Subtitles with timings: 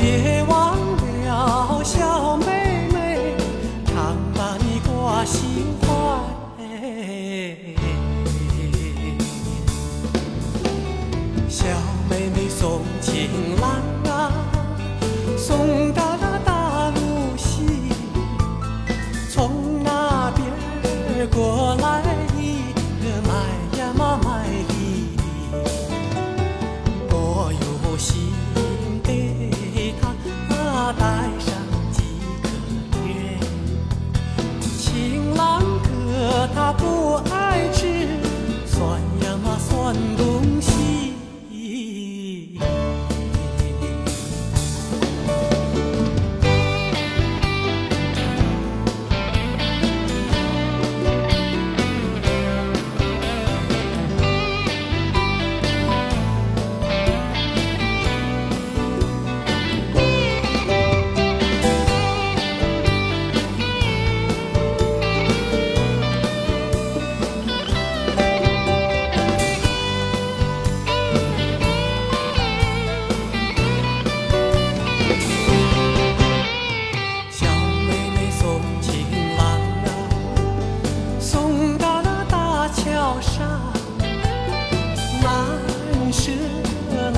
[0.00, 0.74] 别忘
[1.26, 3.36] 了小妹妹，
[3.84, 5.86] 常把你挂心怀。
[11.50, 11.66] 小
[12.08, 13.59] 妹妹送情郎。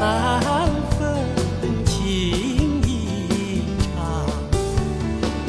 [0.00, 0.98] 难分
[1.84, 3.62] 情意
[3.94, 4.26] 长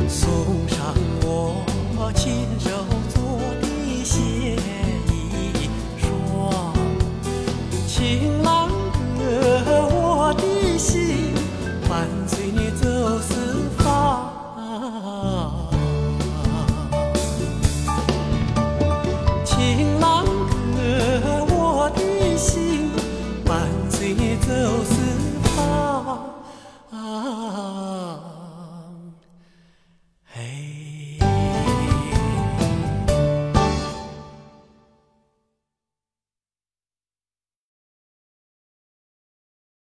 [0.09, 0.93] 送上
[1.23, 2.90] 我亲手